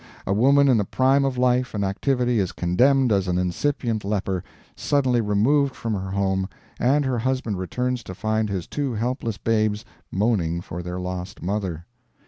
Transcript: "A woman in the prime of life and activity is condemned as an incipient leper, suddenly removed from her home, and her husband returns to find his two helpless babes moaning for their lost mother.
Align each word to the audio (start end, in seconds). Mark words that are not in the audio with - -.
"A 0.25 0.33
woman 0.33 0.67
in 0.67 0.77
the 0.77 0.83
prime 0.83 1.23
of 1.25 1.37
life 1.37 1.75
and 1.75 1.85
activity 1.85 2.39
is 2.39 2.53
condemned 2.53 3.11
as 3.11 3.27
an 3.27 3.37
incipient 3.37 4.03
leper, 4.03 4.43
suddenly 4.75 5.21
removed 5.21 5.75
from 5.75 5.93
her 5.93 6.09
home, 6.09 6.49
and 6.79 7.05
her 7.05 7.19
husband 7.19 7.59
returns 7.59 8.01
to 8.05 8.15
find 8.15 8.49
his 8.49 8.65
two 8.65 8.95
helpless 8.95 9.37
babes 9.37 9.85
moaning 10.11 10.59
for 10.59 10.81
their 10.81 10.99
lost 10.99 11.43
mother. 11.43 11.85